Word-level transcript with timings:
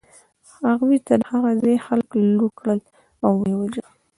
هغوی 0.67 0.97
د 1.07 1.09
هغه 1.31 1.51
ځای 1.61 1.77
خلک 1.85 2.07
لوټ 2.37 2.51
کړل 2.59 2.79
او 3.25 3.31
و 3.39 3.43
یې 3.49 3.55
وژل 3.59 3.87